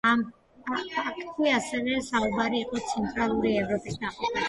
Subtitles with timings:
[0.09, 0.21] ამ
[0.69, 4.39] პაქტში ასევე საუბარი იყო ცენტრალური ევროპის დაყოფაზე.